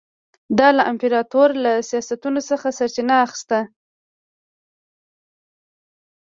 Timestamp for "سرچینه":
2.77-3.15